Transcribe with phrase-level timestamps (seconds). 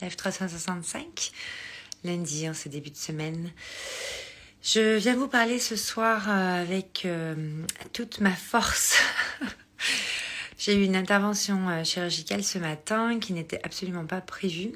[0.00, 1.32] Live 365,
[2.04, 3.50] lundi en ce début de semaine.
[4.62, 7.34] Je viens vous parler ce soir euh, avec euh,
[7.92, 8.96] toute ma force.
[10.58, 14.72] J'ai eu une intervention euh, chirurgicale ce matin qui n'était absolument pas prévue.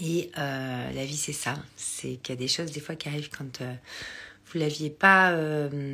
[0.00, 1.54] Et la vie, c'est ça.
[1.76, 5.32] C'est qu'il y a des choses des fois qui arrivent quand vous l'aviez pas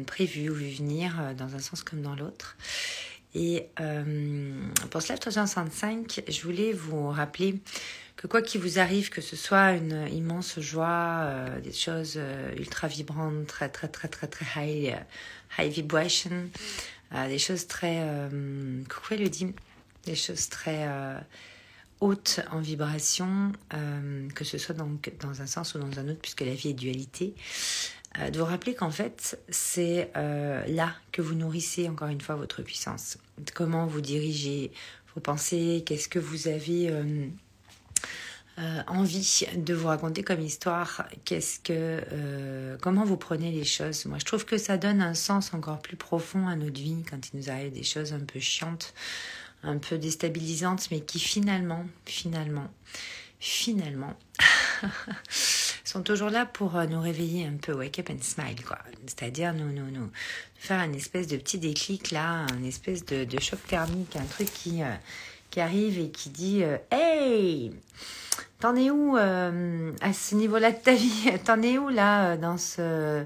[0.07, 2.57] prévu ou vu venir dans un sens comme dans l'autre.
[3.35, 3.69] Et
[4.91, 7.61] pour cela, 365, je voulais vous rappeler
[8.17, 12.55] que quoi qu'il vous arrive, que ce soit une immense joie, euh, des choses euh,
[12.57, 16.49] ultra vibrantes, très très très très très high, euh, high vibration,
[17.29, 18.01] des choses très,
[18.89, 19.55] coucou Elodie,
[20.07, 20.89] des choses très
[22.01, 23.53] hautes en vibration,
[24.35, 27.35] que ce soit dans un sens ou dans un autre, puisque la vie est dualité.
[28.19, 33.19] De vous rappeler qu'en fait, c'est là que vous nourrissez encore une fois votre puissance.
[33.55, 34.73] Comment vous dirigez
[35.15, 36.91] vos pensées, qu'est-ce que vous avez
[38.59, 41.73] euh, envie de vous raconter comme histoire qu'est-ce que
[42.13, 45.81] euh, comment vous prenez les choses moi je trouve que ça donne un sens encore
[45.81, 48.93] plus profond à notre vie quand il nous arrive des choses un peu chiantes
[49.63, 52.71] un peu déstabilisantes mais qui finalement finalement
[53.41, 54.13] finalement
[55.93, 58.79] sont toujours là pour euh, nous réveiller un peu wake up and smile quoi.
[59.07, 60.11] C'est-à-dire nous nous nous
[60.57, 64.81] faire un espèce de petit déclic là un espèce de, choc thermique un truc qui
[65.51, 67.73] qui arrive et qui dit hey
[68.63, 71.33] T'en es où euh, à ce niveau-là de ta vie?
[71.45, 73.25] T'en es où là euh, dans ce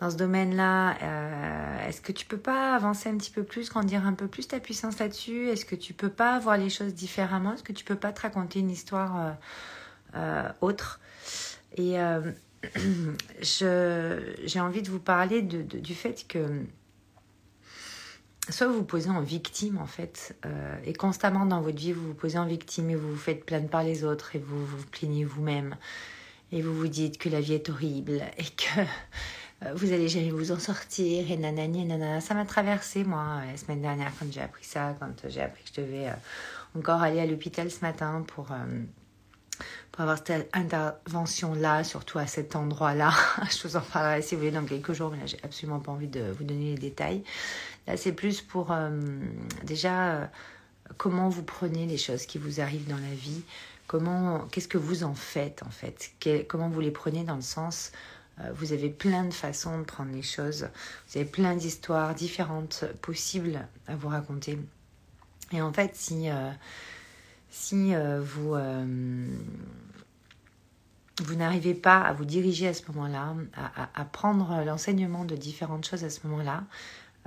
[0.00, 0.96] dans ce domaine-là?
[1.00, 4.48] Euh, Est-ce que tu peux pas avancer un petit peu plus, grandir un peu plus
[4.48, 5.48] ta puissance là-dessus?
[5.50, 7.54] Est-ce que tu peux pas voir les choses différemment?
[7.54, 9.36] Est-ce que tu peux pas te raconter une histoire
[10.60, 10.98] autre?
[11.76, 11.96] Et
[13.40, 16.64] j'ai envie de vous parler de, du fait que
[18.50, 22.08] soit vous vous posez en victime en fait, euh, et constamment dans votre vie vous
[22.08, 24.84] vous posez en victime et vous vous faites plaindre par les autres et vous vous
[24.86, 25.76] plaignez vous-même
[26.50, 28.80] et vous vous dites que la vie est horrible et que
[29.64, 32.20] euh, vous allez jamais vous en sortir et nanani nanana.
[32.20, 35.70] Ça m'a traversé moi la semaine dernière quand j'ai appris ça, quand j'ai appris que
[35.76, 38.48] je devais euh, encore aller à l'hôpital ce matin pour
[39.92, 43.12] pour avoir cette intervention-là, surtout à cet endroit-là.
[43.50, 45.92] je vous en parlerai si vous voulez dans quelques jours, mais là, j'ai absolument pas
[45.92, 47.22] envie de vous donner les détails.
[47.86, 48.90] Là, c'est plus pour euh,
[49.64, 50.26] déjà euh,
[50.96, 53.42] comment vous prenez les choses qui vous arrivent dans la vie,
[53.86, 56.12] comment, qu'est-ce que vous en faites en fait,
[56.48, 57.92] comment vous les prenez dans le sens
[58.40, 60.68] euh, vous avez plein de façons de prendre les choses,
[61.06, 64.58] vous avez plein d'histoires différentes possibles à vous raconter.
[65.52, 66.30] Et en fait, si
[67.52, 69.26] si euh, vous, euh,
[71.22, 73.34] vous n'arrivez pas à vous diriger à ce moment-là,
[73.94, 76.64] à, prendre l'enseignement de différentes choses à ce moment-là,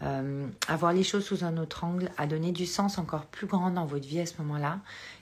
[0.02, 3.46] euh, à voir les choses sous un autre angle, à donner du sens encore plus
[3.46, 4.80] grand dans votre vie à ce moment-là.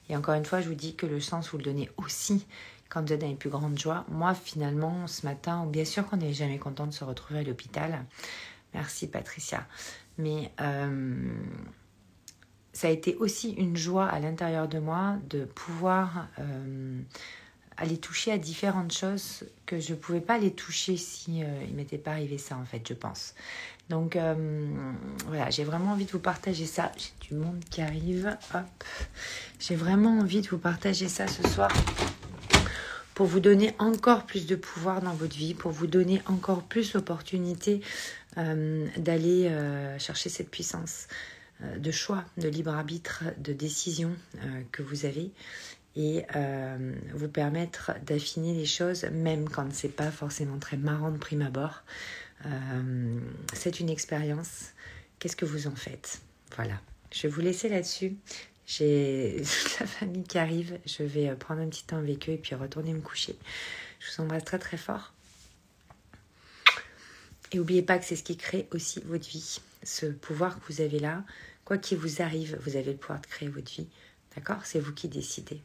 [0.07, 2.47] Et encore une fois, je vous dis que le sens, vous le donnez aussi
[2.87, 4.05] quand vous êtes dans les plus grandes joies.
[4.07, 8.05] Moi, finalement, ce matin, bien sûr qu'on n'est jamais content de se retrouver à l'hôpital.
[8.73, 9.67] Merci Patricia.
[10.17, 10.49] Mais
[12.73, 16.99] ça a été aussi une joie à l'intérieur de moi de pouvoir euh,
[17.77, 21.75] aller toucher à différentes choses que je ne pouvais pas les toucher si euh, il
[21.75, 23.35] m'était pas arrivé ça en fait je pense.
[23.89, 24.71] Donc euh,
[25.27, 26.91] voilà j'ai vraiment envie de vous partager ça.
[26.97, 28.83] J'ai du monde qui arrive hop.
[29.59, 31.71] J'ai vraiment envie de vous partager ça ce soir
[33.13, 36.95] pour vous donner encore plus de pouvoir dans votre vie, pour vous donner encore plus
[36.95, 37.81] l'opportunité
[38.35, 39.55] d'aller
[39.99, 41.07] chercher cette puissance.
[41.61, 45.31] Euh, de choix, de libre arbitre, de décision euh, que vous avez
[45.95, 51.17] et euh, vous permettre d'affiner les choses, même quand c'est pas forcément très marrant de
[51.17, 51.83] prime abord.
[53.53, 54.71] c'est une expérience.
[55.19, 56.21] Qu'est-ce que vous en faites?
[56.55, 56.81] Voilà.
[57.11, 58.15] Je vais vous laisser là-dessus.
[58.65, 60.79] J'ai toute la famille qui arrive.
[60.87, 63.37] Je vais prendre un petit temps avec eux et puis retourner me coucher.
[63.99, 65.13] Je vous embrasse très très fort.
[67.51, 69.59] Et n'oubliez pas que c'est ce qui crée aussi votre vie.
[69.83, 71.23] Ce pouvoir que vous avez là,
[71.65, 73.87] quoi qu'il vous arrive, vous avez le pouvoir de créer votre vie.
[74.35, 74.65] D'accord?
[74.65, 75.61] C'est vous qui décidez.